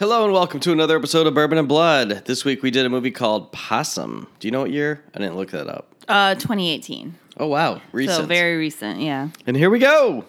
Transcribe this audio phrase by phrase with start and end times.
[0.00, 2.24] Hello and welcome to another episode of Bourbon and Blood.
[2.24, 4.28] This week we did a movie called Possum.
[4.38, 5.04] Do you know what year?
[5.14, 5.94] I didn't look that up.
[6.08, 7.18] Uh, 2018.
[7.36, 8.16] Oh wow, recent.
[8.16, 9.28] So very recent, yeah.
[9.46, 10.24] and here we go.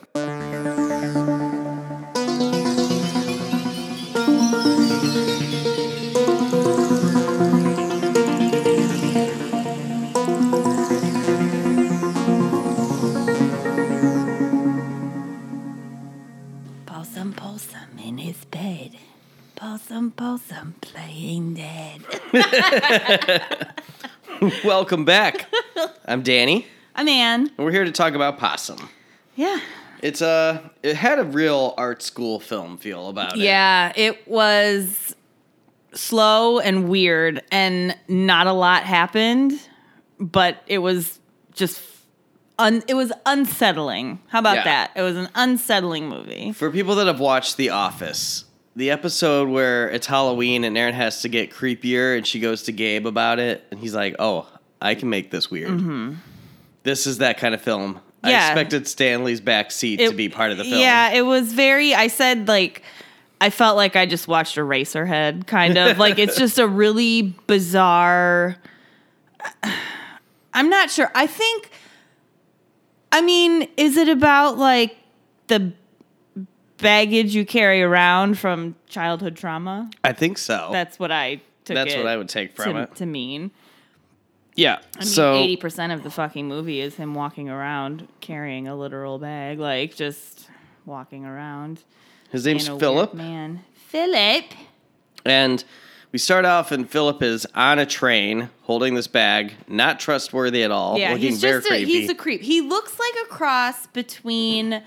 [24.64, 25.48] welcome back.
[26.06, 27.48] I'm Danny, A man.
[27.58, 28.90] and we're here to talk about Possum.
[29.36, 29.60] Yeah.
[30.02, 33.40] It's a it had a real art school film feel about it.
[33.40, 35.16] Yeah, it was
[35.94, 39.54] slow and weird, and not a lot happened,
[40.20, 41.20] but it was
[41.54, 41.82] just.
[42.60, 44.20] Un- it was unsettling.
[44.28, 44.64] How about Yeah.
[44.66, 44.92] that?
[44.96, 46.52] It was an unsettling movie.
[46.52, 51.22] For people that have watched The Office, the episode where it's Halloween and Erin has
[51.22, 54.48] to get creepier and she goes to Gabe about it and he's like, "Oh,
[54.82, 56.18] I can make this weird."
[56.84, 58.00] This is that kind of film.
[58.24, 58.52] I Mm-hmm.
[58.52, 60.80] Expected Stanley's back seat to be part of the film.
[60.80, 61.94] Yeah, it was very.
[61.94, 62.84] I said like,
[63.40, 67.34] I felt like I just watched a Eraserhead, kind of like it's just a really
[67.48, 68.58] bizarre.
[70.54, 71.12] I'm not sure.
[71.16, 71.72] I think.
[73.12, 74.96] I mean, is it about like
[75.48, 75.74] the
[76.82, 79.90] baggage you carry around from childhood trauma?
[80.04, 80.70] I think so.
[80.72, 81.76] That's what I took.
[81.76, 82.96] That's what I would take from to, it.
[82.96, 83.52] to mean.
[84.56, 84.80] yeah.
[84.96, 88.76] I mean, so eighty percent of the fucking movie is him walking around carrying a
[88.76, 90.50] literal bag, like just
[90.86, 91.84] walking around.
[92.32, 93.64] his name's Philip man.
[93.76, 94.46] Philip.
[95.26, 95.64] and
[96.12, 100.72] we start off and Philip is on a train holding this bag, not trustworthy at
[100.72, 102.42] all, Yeah, he's just a, he's a creep.
[102.42, 104.82] He looks like a cross between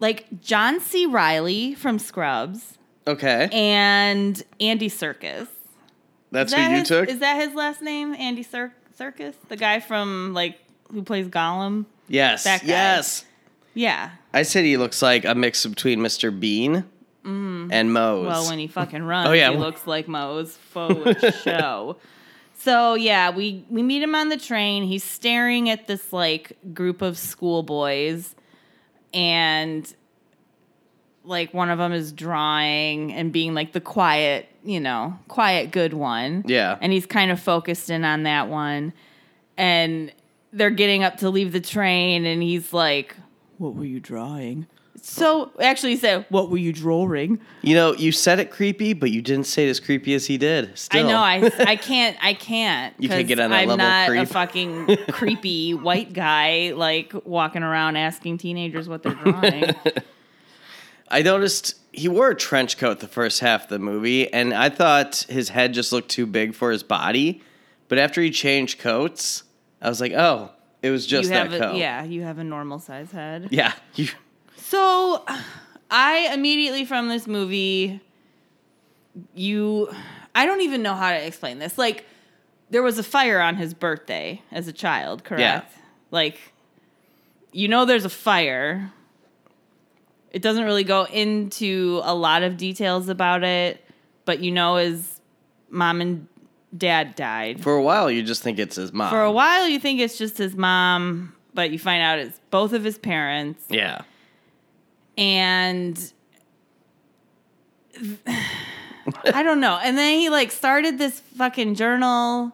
[0.00, 1.06] like John C.
[1.06, 3.48] Reilly from Scrubs okay.
[3.52, 5.48] and Andy Serkis.
[6.30, 7.08] That's Is who that you his, took?
[7.08, 8.14] Is that his last name?
[8.14, 10.58] Andy Cir- Serkis, the guy from like
[10.92, 11.86] who plays Gollum.
[12.08, 12.44] yes.
[12.44, 12.66] that guy.
[12.68, 13.24] Yes.
[13.74, 14.10] Yeah.
[14.34, 16.38] I said he looks like a mix between Mr.
[16.38, 16.84] Bean
[17.24, 18.24] and Mose.
[18.24, 18.26] Mm.
[18.26, 19.50] Well, when he fucking runs, Oh, yeah.
[19.50, 21.96] he looks like Moe's faux show.
[22.58, 24.82] So yeah, we we meet him on the train.
[24.84, 28.34] He's staring at this like group of schoolboys,
[29.12, 29.92] and
[31.24, 35.92] like one of them is drawing and being like the quiet, you know, quiet good
[35.92, 36.44] one.
[36.46, 36.78] Yeah.
[36.80, 38.92] and he's kind of focused in on that one,
[39.56, 40.12] and
[40.52, 43.14] they're getting up to leave the train, and he's like,
[43.58, 44.66] "What were you drawing?"
[45.10, 49.10] So actually, he said, "What were you drawing?" you know, you said it creepy, but
[49.10, 50.78] you didn't say it as creepy as he did.
[50.78, 51.06] Still.
[51.06, 51.18] I know.
[51.18, 52.16] I I can't.
[52.20, 52.94] I can't.
[52.98, 54.22] You can't get on that I'm level not creep.
[54.22, 59.74] a fucking creepy white guy like walking around asking teenagers what they're drawing.
[61.10, 64.68] I noticed he wore a trench coat the first half of the movie, and I
[64.68, 67.42] thought his head just looked too big for his body.
[67.88, 69.44] But after he changed coats,
[69.80, 70.50] I was like, oh,
[70.82, 71.76] it was just you have that a, coat.
[71.76, 73.48] yeah, you have a normal size head.
[73.50, 73.72] Yeah.
[73.94, 74.08] You,
[74.68, 75.24] So,
[75.90, 78.02] I immediately from this movie,
[79.34, 79.90] you,
[80.34, 81.78] I don't even know how to explain this.
[81.78, 82.04] Like,
[82.68, 85.40] there was a fire on his birthday as a child, correct?
[85.40, 85.82] Yeah.
[86.10, 86.52] Like,
[87.50, 88.92] you know, there's a fire.
[90.32, 93.82] It doesn't really go into a lot of details about it,
[94.26, 95.18] but you know, his
[95.70, 96.28] mom and
[96.76, 97.62] dad died.
[97.62, 99.08] for a while, you just think it's his mom.
[99.08, 102.74] For a while, you think it's just his mom, but you find out it's both
[102.74, 104.02] of his parents Yeah.
[105.18, 106.12] And
[109.34, 109.78] I don't know.
[109.82, 112.52] And then he like started this fucking journal.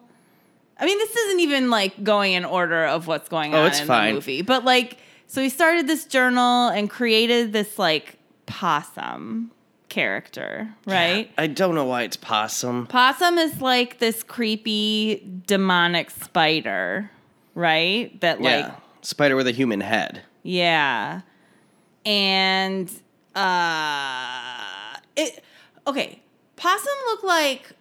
[0.77, 3.87] I mean, this isn't even like going in order of what's going Oh, on in
[3.87, 4.07] fine.
[4.09, 9.51] the movie, but like, so he started this journal and created this like possum
[9.89, 11.31] character, right?
[11.37, 12.87] I don't know why it's possum.
[12.87, 17.09] Possum is like this creepy demonic spider,
[17.53, 18.19] right?
[18.21, 18.75] That like yeah.
[19.01, 20.23] Spider with a human head.
[20.43, 21.21] yeah.
[22.05, 22.89] And
[23.35, 25.43] uh it
[25.87, 26.21] okay,
[26.55, 27.71] possum look like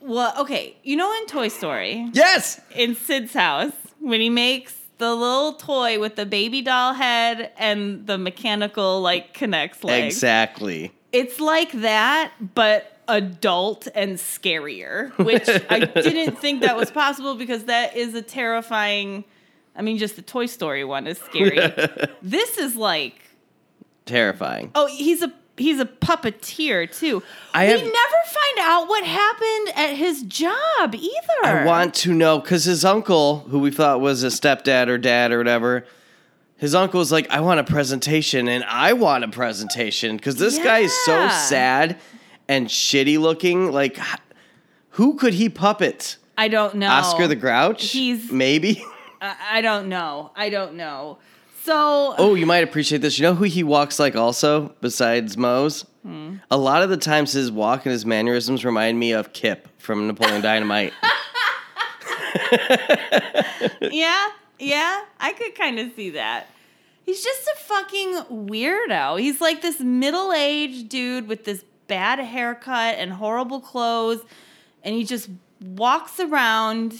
[0.00, 2.60] well, okay, you know in Toy Story, Yes.
[2.74, 8.06] in Sid's house, when he makes the little toy with the baby doll head and
[8.06, 10.14] the mechanical like connects legs.
[10.14, 10.92] Exactly.
[11.12, 17.64] It's like that, but adult and scarier, which I didn't think that was possible because
[17.64, 19.24] that is a terrifying.
[19.74, 21.58] I mean, just the Toy Story one is scary.
[22.22, 23.14] this is like,
[24.08, 24.70] Terrifying.
[24.74, 27.22] oh, he's a he's a puppeteer too.
[27.54, 31.44] I we have- never find out what happened at his job either.
[31.44, 35.32] I want to know because his uncle, who we thought was a stepdad or dad
[35.32, 35.84] or whatever,
[36.56, 40.58] his uncle was like, "I want a presentation, and I want a presentation because this
[40.58, 41.98] guy is so sad."
[42.50, 43.72] and shitty looking.
[43.72, 43.98] Like,
[44.92, 46.16] who could he puppet?
[46.38, 46.88] I don't know.
[46.88, 47.90] Oscar the Grouch?
[47.90, 48.82] He's- maybe.
[49.20, 50.30] I don't know.
[50.34, 51.18] I don't know.
[51.68, 53.18] So Oh, you might appreciate this.
[53.18, 55.82] You know who he walks like also, besides Moe's?
[56.02, 56.36] Hmm.
[56.50, 60.06] A lot of the times his walk and his mannerisms remind me of Kip from
[60.06, 60.94] Napoleon Dynamite.
[63.82, 64.28] yeah,
[64.58, 66.46] yeah, I could kind of see that.
[67.04, 68.14] He's just a fucking
[68.46, 69.20] weirdo.
[69.20, 74.22] He's like this middle aged dude with this bad haircut and horrible clothes,
[74.82, 75.28] and he just
[75.60, 76.98] walks around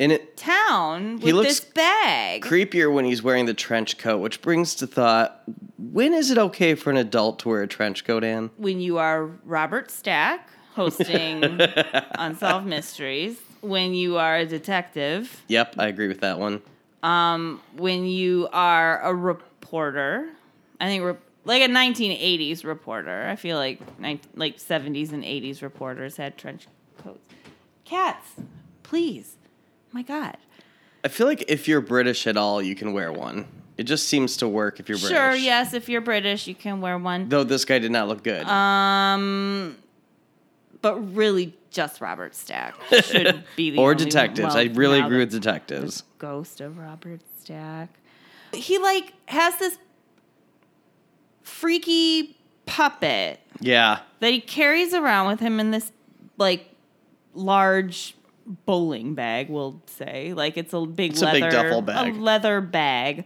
[0.00, 2.42] And it town with He looks this bag.
[2.42, 5.42] creepier when he's wearing the trench coat, which brings to thought,
[5.78, 8.50] when is it okay for an adult to wear a trench coat, Anne?
[8.56, 11.44] when you are Robert Stack hosting
[12.18, 16.62] Unsolved Mysteries, when you are a detective, Yep, I agree with that one.
[17.04, 20.28] Um, when you are a reporter,
[20.80, 23.28] I think re- like a 1980s reporter.
[23.28, 26.66] I feel like nine like 70s and 80s reporters had trench
[26.98, 27.28] coats.
[27.84, 28.28] Cats,
[28.82, 29.36] please.
[29.92, 30.36] My God.
[31.04, 33.46] I feel like if you're British at all, you can wear one.
[33.76, 35.16] It just seems to work if you're British.
[35.16, 37.28] Sure, yes, if you're British, you can wear one.
[37.28, 38.46] Though this guy did not look good.
[38.46, 39.76] Um,
[40.80, 42.74] but really, just Robert Stack
[43.04, 44.08] should be the or only one.
[44.08, 44.54] detectives.
[44.54, 46.04] Well, I really agree with detectives.
[46.18, 47.88] Ghost of Robert Stack.
[48.52, 49.78] He like has this
[51.42, 52.36] freaky
[52.66, 54.00] puppet Yeah.
[54.20, 55.90] that he carries around with him in this
[56.38, 56.68] like
[57.34, 58.14] large
[58.46, 59.48] bowling bag.
[59.48, 62.14] We'll say like it's a big It's a leather big duffel bag.
[62.16, 63.24] a leather bag.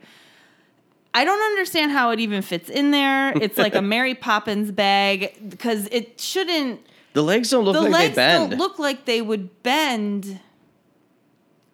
[1.14, 3.32] I don't understand how it even fits in there.
[3.40, 6.80] It's like a Mary Poppins bag because it shouldn't.
[7.14, 8.50] The legs don't look the like legs they bend.
[8.50, 10.40] don't look like they would bend.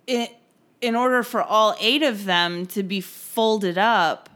[0.07, 0.29] In
[0.81, 4.29] in order for all eight of them to be folded up.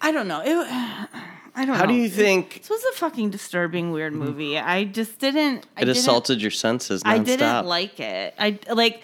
[0.00, 0.42] I don't know.
[0.44, 1.08] It,
[1.56, 1.74] I don't know.
[1.74, 4.24] How do you think This was a fucking disturbing, weird mm-hmm.
[4.24, 4.58] movie.
[4.58, 5.66] I just didn't.
[5.74, 7.08] I it didn't, assaulted your senses nonstop?
[7.08, 8.34] I didn't like it.
[8.38, 9.00] I like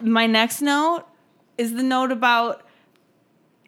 [0.00, 1.04] my next note
[1.56, 2.66] is the note about.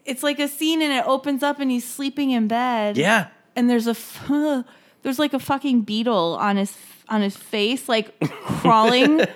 [0.04, 2.98] It's like a scene and it opens up and he's sleeping in bed.
[2.98, 3.28] Yeah.
[3.56, 3.96] And there's a
[5.02, 6.76] there's like a fucking beetle on his
[7.08, 9.24] on his face, like crawling.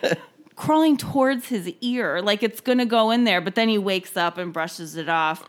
[0.57, 4.39] crawling towards his ear like it's gonna go in there but then he wakes up
[4.39, 5.49] and brushes it off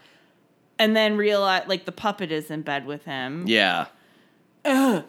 [0.79, 3.87] and then realize like the puppet is in bed with him Yeah.
[4.65, 5.03] Ugh.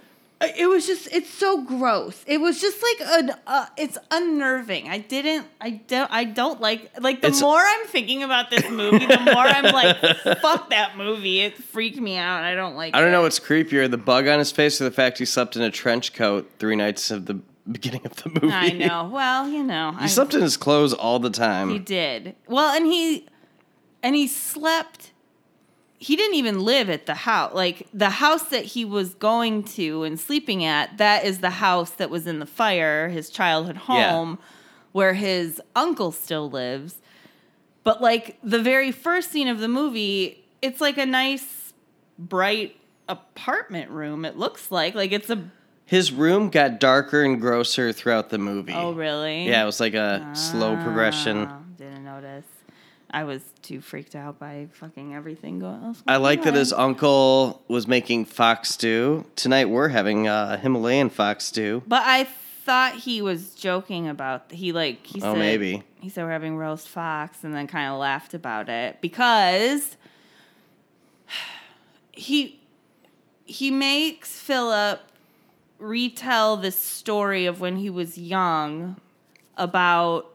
[0.57, 2.25] It was just, it's so gross.
[2.27, 4.89] It was just like an, uh, it's unnerving.
[4.89, 8.67] I didn't, I don't, I don't like, like the It's- more I'm thinking about this
[8.71, 9.99] movie, the more I'm like,
[10.41, 11.41] fuck that movie.
[11.41, 12.43] It freaked me out.
[12.43, 13.13] I don't like I don't it.
[13.13, 15.71] know what's creepier, the bug on his face or the fact he slept in a
[15.71, 17.39] trench coat three nights of the
[17.71, 18.51] beginning of the movie.
[18.55, 19.11] I know.
[19.13, 19.93] Well, you know.
[19.99, 21.69] he I, slept in his clothes all the time.
[21.69, 22.35] He did.
[22.49, 23.27] Well, and he,
[24.03, 25.10] and he slept,
[26.02, 27.55] he didn't even live at the house.
[27.55, 31.91] Like the house that he was going to and sleeping at, that is the house
[31.93, 34.11] that was in the fire, his childhood Yeah.
[34.11, 34.38] home,
[34.93, 36.97] where his uncle still lives.
[37.85, 41.73] But like the very first scene of the movie, it's like a nice,
[42.19, 42.76] bright
[43.08, 44.25] apartment room.
[44.25, 45.50] It looks like like it's a.
[45.85, 48.73] His room got darker and grosser throughout the movie.
[48.75, 49.47] Oh really?
[49.49, 51.47] Yeah, it was like a slow progression.
[51.50, 52.44] Ah, Didn't notice.
[53.12, 55.83] I was too freaked out by fucking everything going.
[55.83, 55.97] on.
[56.07, 59.27] I like that his uncle was making fox stew.
[59.37, 61.83] Tonight we're having uh, Himalayan fox stew.
[61.89, 62.25] But I
[62.65, 65.83] thought he was joking about he like he Oh, said maybe.
[66.00, 69.97] he said we're having roast fox and then kind of laughed about it because
[72.12, 72.61] he
[73.45, 75.00] he makes Philip
[75.79, 78.97] retell this story of when he was young
[79.57, 80.26] about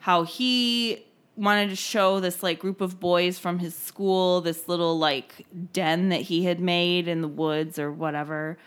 [0.00, 1.04] how he
[1.36, 6.10] wanted to show this like group of boys from his school this little like den
[6.10, 8.58] that he had made in the woods or whatever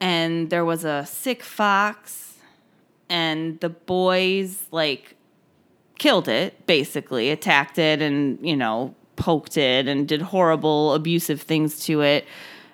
[0.00, 2.38] and there was a sick fox
[3.08, 5.16] and the boys like
[5.98, 11.84] killed it basically attacked it and you know poked it and did horrible abusive things
[11.84, 12.26] to it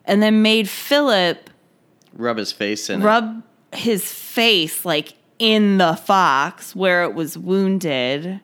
[0.07, 1.51] and then made philip
[2.15, 3.05] Rub his face in it.
[3.05, 3.43] rub
[3.73, 8.41] his face like in the fox where it was wounded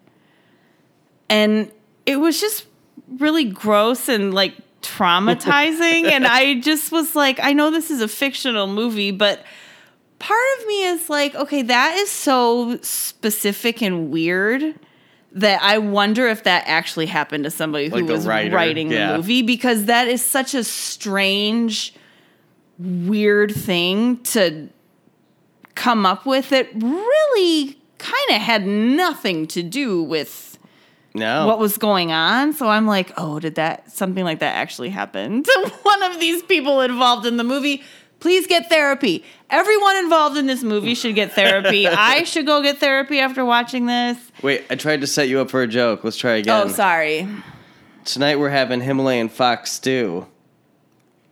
[1.29, 1.71] and
[2.07, 2.67] it was just
[3.09, 8.09] really gross and like traumatizing and i just was like i know this is a
[8.09, 9.43] fictional movie but
[10.19, 14.75] part of me is like okay that is so specific and weird
[15.33, 19.13] that i wonder if that actually happened to somebody who Like was writer, writing yeah.
[19.13, 21.95] the movie because that is such a strange
[22.79, 24.69] weird thing to
[25.75, 30.54] come up with that really kind of had nothing to do with
[31.15, 31.47] no.
[31.47, 32.53] what was going on.
[32.53, 36.43] So I'm like, oh, did that something like that actually happen to one of these
[36.43, 37.83] people involved in the movie?
[38.21, 39.23] Please get therapy.
[39.51, 41.87] Everyone involved in this movie should get therapy.
[41.89, 44.17] I should go get therapy after watching this.
[44.43, 46.05] Wait, I tried to set you up for a joke.
[46.05, 46.67] Let's try again.
[46.67, 47.29] Oh, sorry.
[48.07, 50.27] Tonight we're having Himalayan fox stew.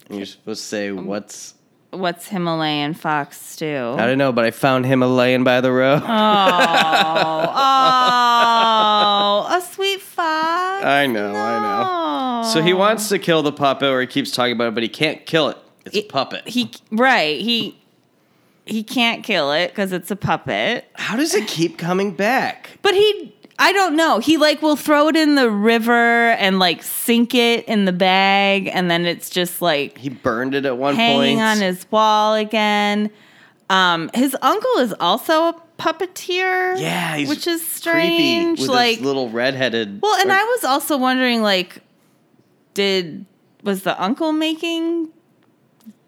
[0.08, 1.54] And you're supposed to say Um, what's
[1.92, 3.94] What's Himalayan fox stew?
[3.98, 6.02] I don't know, but I found Himalayan by the road.
[6.02, 6.06] Oh,
[9.50, 10.84] oh, a sweet fox.
[10.86, 12.48] I know, I know.
[12.48, 14.88] So he wants to kill the puppet, or he keeps talking about it, but he
[14.88, 15.58] can't kill it.
[15.84, 16.48] It's a puppet.
[16.48, 17.38] He right.
[17.38, 17.78] He
[18.64, 20.86] he can't kill it because it's a puppet.
[20.94, 22.78] How does it keep coming back?
[22.80, 24.18] But he, I don't know.
[24.18, 28.68] He like will throw it in the river and like sink it in the bag,
[28.72, 31.40] and then it's just like He burned it at one hanging point.
[31.46, 33.10] on his wall again.
[33.70, 36.78] Um, his uncle is also a puppeteer.
[36.80, 38.60] yeah, he's which is strange.
[38.60, 40.00] like, little redheaded.
[40.02, 41.80] well, and or- I was also wondering, like,
[42.74, 43.24] did
[43.62, 45.08] was the uncle making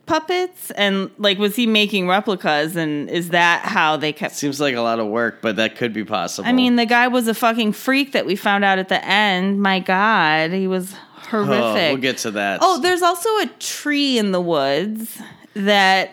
[0.07, 4.35] puppets, and like, was he making replicas, and is that how they kept?
[4.35, 6.49] seems like a lot of work, but that could be possible.
[6.49, 9.61] I mean, the guy was a fucking freak that we found out at the end.
[9.63, 11.55] My God, he was horrific.
[11.63, 12.61] oh, we'll get to that.
[12.63, 15.21] Oh, there's also a tree in the woods
[15.55, 16.13] that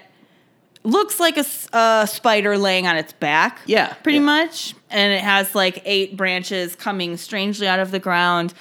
[0.83, 3.59] looks like a spider laying on its back.
[3.65, 4.25] Yeah, Pretty yeah.
[4.25, 4.73] much.
[4.89, 8.53] And it has like eight branches coming strangely out of the ground.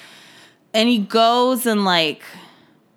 [0.73, 2.21] And he goes and like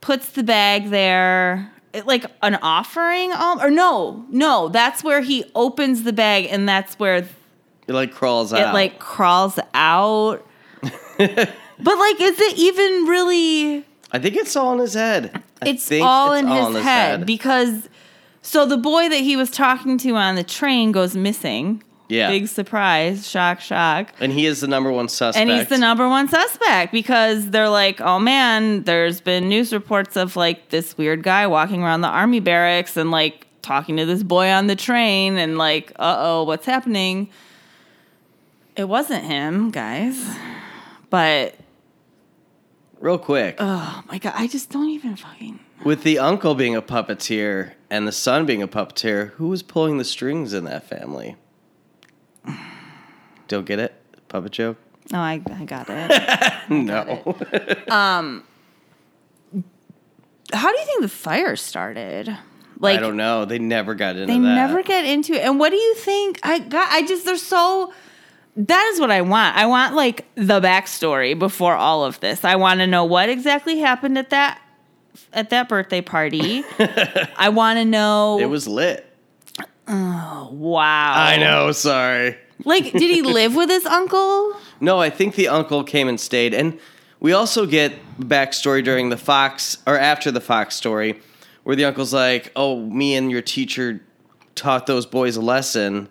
[0.00, 1.71] puts the bag there.
[1.95, 6.69] It, like an offering um, or no no that's where he opens the bag and
[6.69, 7.27] that's where it
[7.93, 8.71] like crawls it out.
[8.71, 10.45] It like crawls out
[10.83, 13.85] but like is it even really
[14.15, 15.43] I think it's all in his head.
[15.61, 17.89] I it's all it's in all his, head, because
[18.43, 21.83] so the boy that he was talking to on the train goes missing.
[22.09, 22.29] Yeah.
[22.29, 24.13] Big surprise, shock, shock.
[24.21, 25.41] and he is the number one suspect.
[25.41, 30.17] And he's the number one suspect because they're like, oh man, there's been news reports
[30.17, 34.23] of like this weird guy walking around the army barracks and like talking to this
[34.23, 37.31] boy on the train and like, uh oh, what's happening?
[38.77, 40.23] It wasn't him, guys.
[41.09, 41.55] But
[43.01, 46.83] Real quick, oh my god, I just don't even fucking with the uncle being a
[46.83, 51.37] puppeteer and the son being a puppeteer, who was pulling the strings in that family?
[53.49, 53.95] Don't get it?
[54.29, 54.79] Puppet joke?
[55.13, 56.71] No, I, I got it.
[56.71, 57.37] no.
[57.95, 58.43] Um,
[60.53, 62.37] How do you think the fire started?
[62.79, 63.45] Like I don't know.
[63.45, 64.55] They never got into they that.
[64.55, 65.43] never get into it.
[65.43, 66.41] And what do you think?
[66.43, 66.91] I got.
[66.91, 67.93] I just they're so.
[68.57, 69.57] That is what I want.
[69.57, 72.45] I want like the backstory before all of this.
[72.45, 74.61] I want to know what exactly happened at that
[75.33, 76.65] at that birthday party.
[77.37, 78.39] I want to know.
[78.41, 79.13] It was lit.
[79.87, 81.14] Wow.
[81.17, 81.73] I know.
[81.73, 82.37] Sorry.
[82.64, 84.55] Like, did he live with his uncle?
[84.81, 86.79] No, I think the uncle came and stayed, and
[87.21, 91.21] we also get backstory during the Fox or after the Fox story,
[91.62, 94.03] where the uncle's like, "Oh, me and your teacher
[94.57, 96.09] taught those boys a lesson."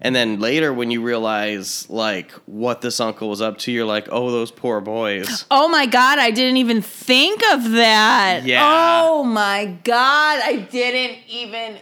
[0.00, 4.08] And then later, when you realize like what this uncle was up to, you're like,
[4.10, 8.42] "Oh, those poor boys." Oh my god, I didn't even think of that.
[8.44, 8.62] Yeah.
[9.04, 11.76] Oh my god, I didn't even.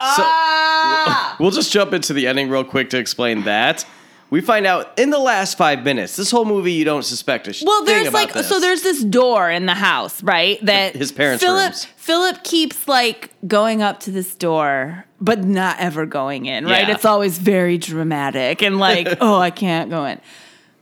[0.00, 1.36] So- ah.
[1.40, 3.84] We'll just jump into the ending real quick to explain that.
[4.30, 6.16] We find out in the last five minutes.
[6.16, 8.46] This whole movie, you don't suspect a sh- Well, there's like this.
[8.48, 10.58] so there's this door in the house, right?
[10.66, 11.84] That His parents' Philip rooms.
[11.96, 16.86] Philip keeps like going up to this door, but not ever going in, right?
[16.86, 16.94] Yeah.
[16.94, 20.20] It's always very dramatic and like, oh, I can't go in.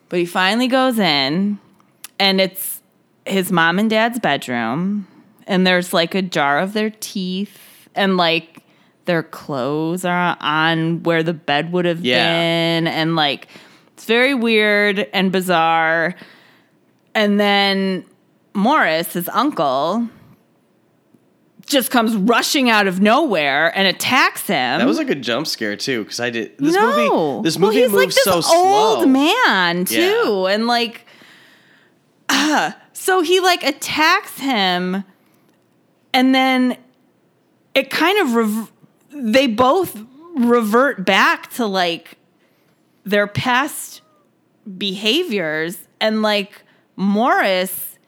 [0.08, 1.58] But he finally goes in,
[2.18, 2.80] and it's
[3.26, 5.06] his mom and dad's bedroom,
[5.46, 8.60] and there's like a jar of their teeth, and like
[9.06, 12.24] their clothes are on where the bed would have Yeah.
[12.28, 13.48] been, and like
[13.94, 16.14] it's very weird and bizarre.
[17.14, 18.04] And then
[18.52, 20.08] Morris, his uncle,
[21.66, 24.78] just comes rushing out of nowhere and attacks him.
[24.78, 26.86] That was like a good jump scare too, because I did this no.
[27.34, 27.48] movie.
[27.48, 29.06] This well, movie he's moves like this so old slow.
[29.06, 29.94] man too,
[30.46, 30.54] Yeah.
[30.54, 31.06] and like,
[32.28, 35.04] ah, so he like attacks him,
[36.12, 36.76] and then
[37.74, 38.72] it kind of rev-
[39.16, 39.98] they both
[40.36, 42.18] revert back to like
[43.04, 44.02] their past
[44.76, 46.62] behaviors, and like
[46.96, 47.98] Morris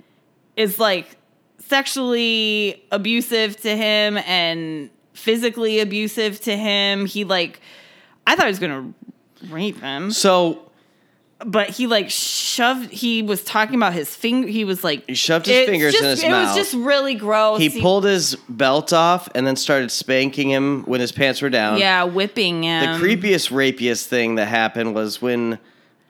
[0.56, 1.16] is like
[1.58, 7.06] sexually abusive to him and physically abusive to him.
[7.06, 7.60] He like
[8.26, 8.92] I thought he was gonna
[9.48, 10.10] rape him.
[10.10, 10.67] So
[11.46, 15.46] But he like shoved he was talking about his finger he was like he shoved
[15.46, 16.56] his fingers just- in his it mouth.
[16.56, 17.60] It was just really gross.
[17.60, 21.78] he pulled his belt off and then started spanking him when his pants were down.
[21.78, 22.98] yeah, whipping him.
[23.00, 25.60] The creepiest, rapiest thing that happened was when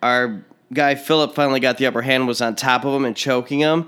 [0.03, 0.43] our
[0.73, 3.87] guy Philip finally got the upper hand, was on top of him and choking him.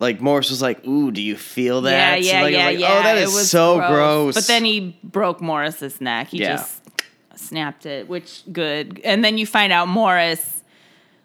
[0.00, 2.64] like Morris was like, "Ooh, do you feel that?" Yeah, So, yeah, like, oh, yeah,
[2.66, 2.98] like, yeah.
[2.98, 4.34] Oh, that is so gross.
[4.34, 6.28] But then he broke Morris's neck.
[6.28, 6.56] He Yeah.
[6.56, 6.80] just
[7.36, 9.00] snapped it, which good.
[9.04, 10.53] And then you find out Morris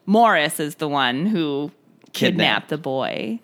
[0.10, 1.72] Morris is the one who
[2.13, 2.13] Kidnapped.
[2.13, 3.39] kidnapped the boy.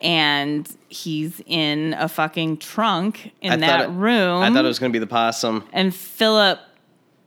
[0.00, 4.42] And he's in a fucking trunk in I that it- room.
[4.42, 5.64] I thought it was gonna be the possum.
[5.72, 6.58] and Philip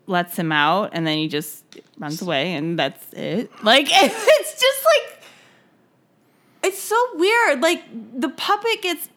[0.06, 1.64] lets him out and then he just
[1.98, 3.50] runs away and that's it.
[3.64, 5.24] Like it's just like
[6.64, 7.62] it's so weird.
[7.62, 7.84] Like
[8.20, 9.08] the puppet gets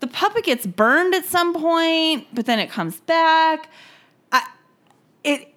[0.00, 3.68] the puppet gets burned at some point, but then it comes back.
[4.32, 4.44] I
[5.22, 5.54] it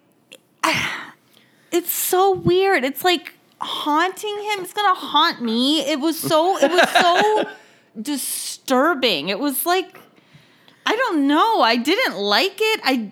[1.71, 2.83] it's so weird.
[2.83, 4.63] It's like haunting him.
[4.63, 5.81] It's gonna haunt me.
[5.81, 7.49] It was so it was so
[8.01, 9.29] disturbing.
[9.29, 9.99] It was like
[10.85, 11.61] I don't know.
[11.61, 12.79] I didn't like it.
[12.83, 13.11] I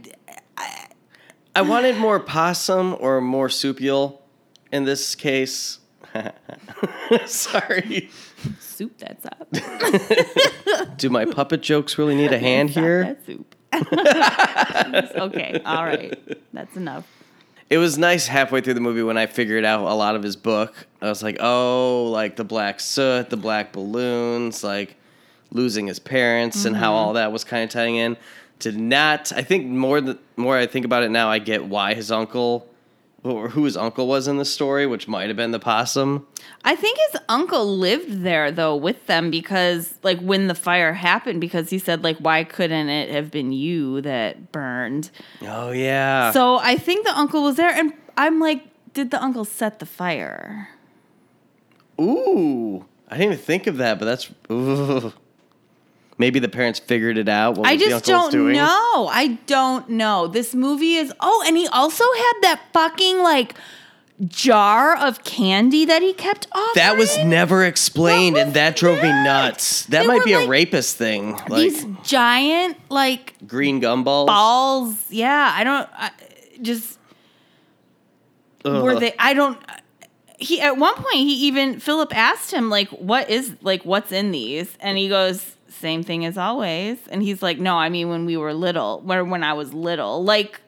[1.55, 4.19] I wanted more possum or more soupial
[4.71, 5.79] in this case.
[7.25, 8.09] Sorry.
[8.59, 9.49] soup that's up.
[10.97, 13.03] Do my puppet jokes really need a hand here?
[13.03, 13.55] That soup.
[15.17, 15.61] okay.
[15.65, 16.17] All right.
[16.53, 17.05] That's enough.
[17.69, 20.35] It was nice halfway through the movie when I figured out a lot of his
[20.35, 20.87] book.
[21.01, 24.95] I was like, oh, like the black soot, the black balloons, like
[25.51, 26.95] losing his parents and how Mm-hmm.
[26.95, 28.17] all that was kind of tying in.
[28.59, 29.31] Did not.
[29.33, 32.67] I think more the more I think about it now, I get why his uncle
[33.25, 36.27] or who his uncle was in the story, which might have been the possum.
[36.63, 41.41] I think his uncle lived there though with them because like when the fire happened
[41.41, 45.09] because he said like why couldn't it have been you that burned.
[45.41, 46.31] Oh yeah.
[46.31, 48.63] So I think the uncle was there and I'm like
[48.93, 50.69] did the uncle set the fire?
[51.99, 55.13] Ooh, I didn't even think of that, but that's ooh.
[56.17, 57.57] Maybe the parents figured it out.
[57.57, 58.55] What I was just don't doing.
[58.55, 59.07] know.
[59.11, 60.27] I don't know.
[60.27, 63.55] This movie is Oh, and he also had that fucking like
[64.27, 66.71] jar of candy that he kept offering.
[66.75, 69.85] That was never explained, What and that drove me nuts.
[69.87, 74.27] That They might be a like rapist thing, like these giant like green gumballs.
[74.27, 74.95] balls.
[75.09, 76.11] Yeah, I don't I,
[76.61, 76.97] just
[78.63, 78.83] Ugh.
[78.83, 79.59] were they I don't
[80.39, 84.31] he at one point he even Philip asked him like what is like what's in
[84.31, 88.25] these and he goes same thing as always and he's like no I mean when
[88.25, 90.61] we were little when when I was little like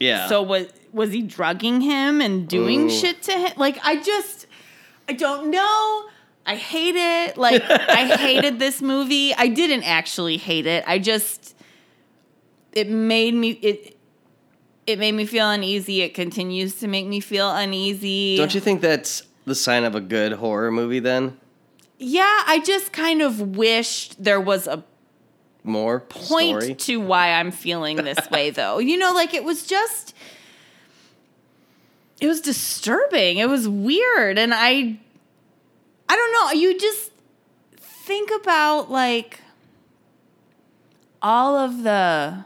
[0.00, 0.28] Yeah.
[0.28, 2.90] so was was he drugging him and doing Ooh.
[2.90, 4.46] shit to him like I just
[5.08, 6.04] I don't know
[6.46, 11.54] I hate it like I hated this movie I didn't actually hate it I just
[12.72, 13.94] it made me it
[14.86, 16.00] it made me feel uneasy.
[16.00, 18.38] It continues to make me feel uneasy.
[18.38, 20.98] don't you think that's the sign of a good horror movie?
[20.98, 21.36] Then
[21.98, 24.84] Yeah, I just kind of wished there was a
[25.64, 26.74] more point story.
[26.74, 28.78] to why I'm feeling this way though.
[28.78, 30.14] You know, like it was just
[32.20, 33.38] it was disturbing.
[33.38, 34.98] It was weird and I
[36.08, 37.10] I don't know, you just
[37.76, 39.40] think about like
[41.20, 42.44] all of the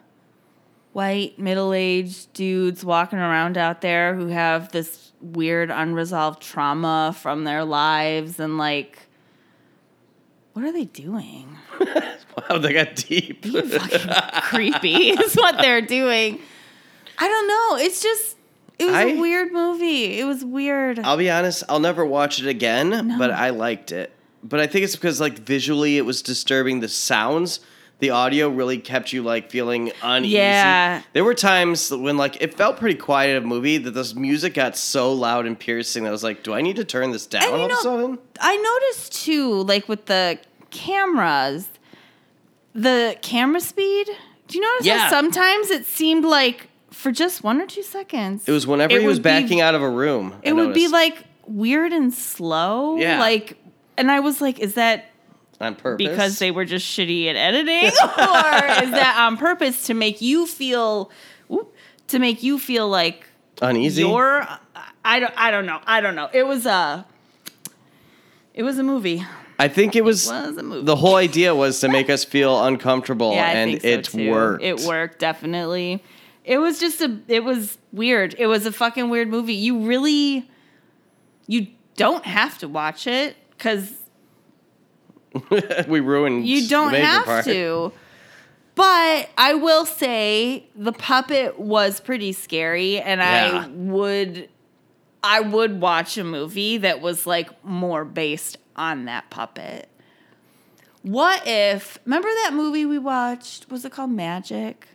[0.93, 7.65] white middle-aged dudes walking around out there who have this weird unresolved trauma from their
[7.65, 8.99] lives and like
[10.53, 11.57] what are they doing?
[12.49, 13.45] Wow, they got deep.
[13.45, 14.09] fucking
[14.45, 16.39] creepy is what they're doing.
[17.19, 17.85] I don't know.
[17.85, 18.37] It's just
[18.79, 20.19] it was I- a weird movie.
[20.19, 20.99] It was weird.
[21.01, 23.19] I'll be honest, I'll never watch it again, No.
[23.19, 24.13] but I liked it.
[24.43, 27.61] But I think it's because like visually it was disturbing the sounds.
[28.03, 30.35] The audio really kept you like feeling uneasy.
[30.35, 31.03] Yeah.
[31.13, 34.55] There were times when like it felt pretty quiet in a movie that this music
[34.55, 37.27] got so loud and piercing that I was like, do I need to turn this
[37.27, 38.19] down And all of a sudden?
[38.41, 41.69] I noticed too, like with the cameras,
[42.75, 44.09] the camera speed.
[44.49, 44.99] Do you notice Yeah.
[44.99, 48.49] how sometimes it seemed like for just one or two seconds?
[48.49, 50.35] It was whenever it he was would be- backing out of a room.
[50.45, 52.97] I It would be like weird and slow.
[52.97, 53.21] Yeah.
[53.21, 53.57] Like,
[53.97, 55.05] and I was like, is that
[55.63, 59.95] on purpose because they were just shitty at editing, or is that on purpose to
[59.95, 61.11] make you feel,
[62.09, 63.27] to make you feel like
[63.61, 64.03] uneasy.
[64.03, 64.47] you're?
[65.05, 65.35] I don't.
[65.37, 65.81] I don't know.
[65.87, 66.29] I don't know.
[66.33, 67.07] It was a.
[68.55, 69.25] It was a movie.
[69.59, 70.85] I think it was, was a movie.
[70.85, 74.05] the whole idea was to make us feel uncomfortable, Yeah, I and think so it
[74.05, 74.31] too.
[74.31, 74.63] worked.
[74.65, 76.03] It worked definitely.
[76.45, 77.19] It was just a.
[77.29, 78.35] It was weird.
[78.39, 79.55] It was a fucking weird movie.
[79.55, 80.51] You really,
[81.47, 83.93] you don't have to watch it because
[85.89, 86.47] we ruined.
[86.47, 87.45] you don't have part.
[87.47, 87.93] to.
[88.75, 93.65] But I will say the puppet was pretty scary, and Yeah.
[93.65, 94.49] I would,
[95.23, 99.89] I would watch a movie that was like more based on that puppet.
[101.03, 101.99] What if?
[102.07, 103.71] Remember that movie we watched?
[103.71, 104.89] Was it called Magic?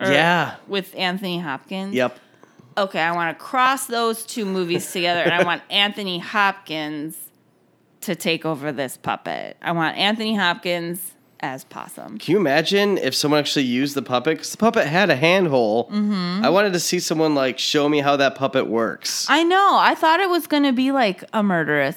[0.00, 0.56] Or- Yeah.
[0.66, 1.94] with Anthony Hopkins.
[1.94, 2.18] Yep.
[2.78, 7.16] Okay, I want to cross those two movies together, and I want Anthony Hopkins
[8.02, 9.56] to take over this puppet.
[9.62, 12.18] I want Anthony Hopkins as Possum.
[12.18, 14.36] Can you imagine if someone actually used the puppet?
[14.36, 15.90] Because the puppet had a handhole.
[15.90, 16.44] Mm-hmm.
[16.44, 19.26] I wanted to see someone like show me how that puppet works.
[19.28, 19.76] I know.
[19.78, 21.96] I thought it was going to be like a murderous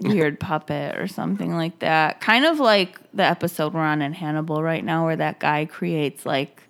[0.00, 2.20] weird puppet or something like that.
[2.20, 6.24] Kind of like the episode we're on in Hannibal right now where that guy creates
[6.24, 6.62] like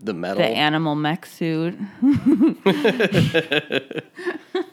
[0.00, 0.38] the metal.
[0.42, 1.78] the animal mech suit.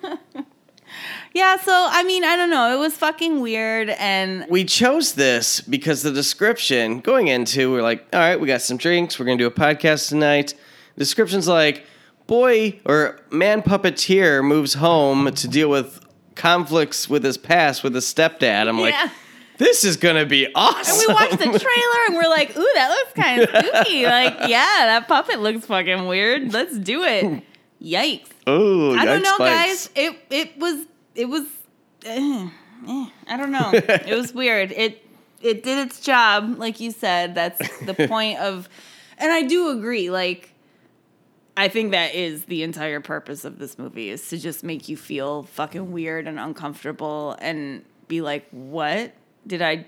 [1.33, 2.73] yeah, so I mean, I don't know.
[2.75, 8.05] It was fucking weird and we chose this because the description going into, we're like,
[8.13, 9.19] all right, we got some drinks.
[9.19, 10.53] We're going to do a podcast tonight.
[10.95, 11.85] The description's like,
[12.27, 15.99] boy or man puppeteer moves home to deal with
[16.35, 18.67] conflicts with his past with his stepdad.
[18.67, 19.09] I'm like, Yeah.
[19.57, 20.93] this is going to be awesome.
[20.93, 24.03] And we watched the trailer and we're like, ooh, that looks kind of spooky.
[24.09, 26.53] Like, yeah, that puppet looks fucking weird.
[26.53, 27.43] Let's do it.
[27.81, 28.27] Yikes.
[28.47, 29.89] Ooh, I don't yikes know, guys.
[29.95, 30.85] It it was
[31.19, 31.45] it was
[32.05, 32.49] eh,
[32.87, 33.71] eh, I don't know.
[33.73, 34.71] it was weird.
[34.71, 35.05] It
[35.41, 37.35] it did its job, like you said.
[37.35, 38.69] That's the point of
[39.17, 40.53] and I do agree, like
[41.57, 44.95] I think that is the entire purpose of this movie is to just make you
[44.95, 49.11] feel fucking weird and uncomfortable and be like, "What
[49.45, 49.85] did I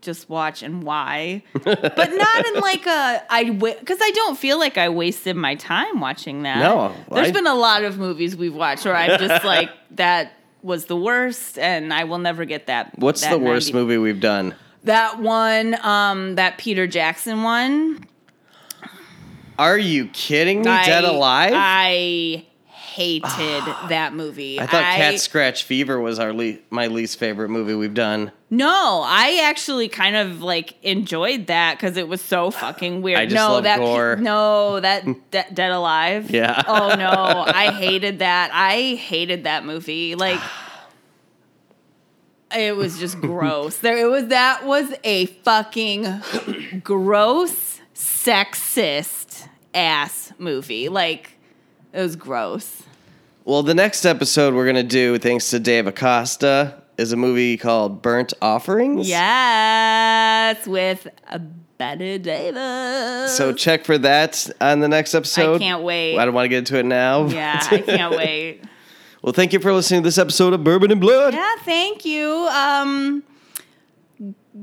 [0.00, 4.78] just watch and why?" but not in like a I because I don't feel like
[4.78, 6.60] I wasted my time watching that.
[6.60, 10.32] No, there's I- been a lot of movies we've watched where I'm just like that
[10.64, 12.98] was the worst, and I will never get that.
[12.98, 14.54] What's that the worst 90 movie we've done?
[14.84, 18.06] That one, um, that Peter Jackson one.
[19.58, 20.64] Are you kidding me?
[20.64, 21.52] Dead Alive?
[21.54, 24.58] I hated that movie.
[24.60, 28.32] I thought Cat Scratch Fever was our le- my least favorite movie we've done.
[28.54, 33.18] No, I actually kind of like enjoyed that because it was so fucking weird.
[33.18, 34.14] I just no, love that gore.
[34.14, 36.30] no, that De- Dead Alive.
[36.30, 36.62] Yeah.
[36.68, 38.50] Oh no, I hated that.
[38.52, 40.14] I hated that movie.
[40.14, 40.40] Like.
[42.56, 43.78] It was just gross.
[43.78, 44.28] There, it was.
[44.28, 46.22] That was a fucking
[46.84, 50.88] gross, sexist ass movie.
[50.88, 51.32] Like,
[51.92, 52.84] it was gross.
[53.44, 58.02] Well, the next episode we're gonna do, thanks to Dave Acosta, is a movie called
[58.02, 59.08] Burnt Offerings.
[59.08, 61.08] Yes, with
[61.78, 63.36] Bette Davis.
[63.36, 65.56] So check for that on the next episode.
[65.56, 66.18] I can't wait.
[66.18, 67.26] I don't want to get into it now.
[67.26, 68.62] Yeah, I can't wait.
[69.22, 71.34] well, thank you for listening to this episode of Bourbon and Blood.
[71.34, 72.30] Yeah, thank you.
[72.50, 73.22] Um,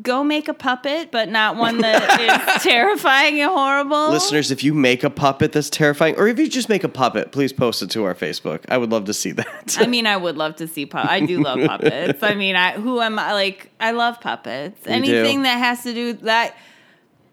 [0.01, 2.21] go make a puppet, but not one that
[2.55, 4.09] is terrifying and horrible.
[4.11, 7.31] Listeners, if you make a puppet that's terrifying, or if you just make a puppet,
[7.31, 8.63] please post it to our Facebook.
[8.69, 9.77] I would love to see that.
[9.77, 11.11] I mean, I would love to see puppets.
[11.11, 12.23] I do love puppets.
[12.23, 13.33] I mean, I who am I?
[13.33, 14.81] Like, I love puppets.
[14.83, 14.89] do.
[14.89, 16.55] Anything that has to do with that.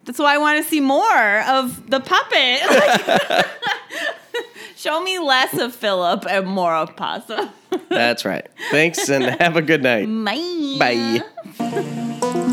[0.04, 3.46] That's why I want to see more of the puppet.
[4.76, 7.50] Show me less of Philip and more of Possum.
[7.90, 8.46] that's right.
[8.70, 10.06] Thanks and have a good night.
[10.78, 11.20] Bye.
[11.58, 12.44] Bye.